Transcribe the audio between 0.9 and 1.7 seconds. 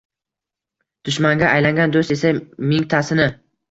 Dushmanga